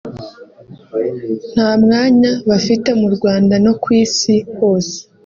[1.53, 4.95] nta mwanya bafite mu Rwanda no ku isi hose